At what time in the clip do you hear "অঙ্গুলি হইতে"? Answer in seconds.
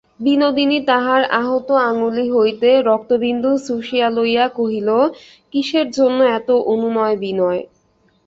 1.83-2.69